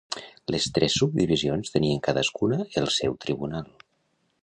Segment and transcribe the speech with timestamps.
[0.55, 3.73] Les tres subdivisions tenien cadascuna el seu tribunal.